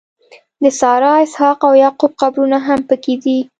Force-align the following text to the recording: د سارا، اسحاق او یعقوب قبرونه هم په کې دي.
د 0.63 0.63
سارا، 0.79 1.11
اسحاق 1.25 1.59
او 1.67 1.73
یعقوب 1.83 2.11
قبرونه 2.21 2.57
هم 2.67 2.79
په 2.89 2.95
کې 3.03 3.13
دي. 3.23 3.37